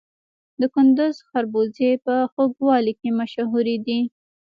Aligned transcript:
د 0.59 0.61
کندز 0.75 1.15
خربوزې 1.29 1.91
په 2.05 2.13
خوږوالي 2.31 2.93
کې 2.99 3.09
مشهورې 3.19 3.77
دي. 3.85 3.99